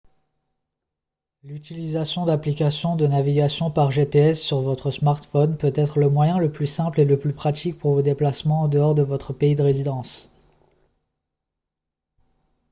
l'utilisation 1.43 2.25
d'applications 2.25 2.95
de 2.95 3.05
navigation 3.05 3.69
par 3.69 3.91
gps 3.91 4.33
sur 4.33 4.61
votre 4.63 4.89
smartphone 4.89 5.55
peut 5.55 5.71
être 5.75 5.99
le 5.99 6.09
moyen 6.09 6.39
le 6.39 6.51
plus 6.51 6.65
simple 6.65 7.01
et 7.01 7.05
le 7.05 7.19
plus 7.19 7.33
pratique 7.33 7.77
pour 7.77 7.93
vos 7.93 8.01
déplacements 8.01 8.61
en 8.61 8.67
dehors 8.67 8.95
de 8.95 9.03
votre 9.03 9.31
pays 9.31 9.53
de 9.55 9.61
résidence 9.61 10.31